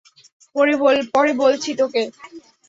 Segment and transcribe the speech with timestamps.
[1.13, 2.01] পরে বলছি তোকে।